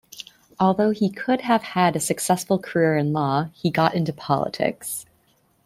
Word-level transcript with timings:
Although 0.59 0.89
he 0.89 1.11
could 1.11 1.41
have 1.41 1.61
had 1.61 1.95
a 1.95 1.99
successful 1.99 2.57
career 2.57 2.97
in 2.97 3.13
law, 3.13 3.51
he 3.53 3.69
got 3.69 3.93
into 3.93 4.11
politics. 4.11 5.05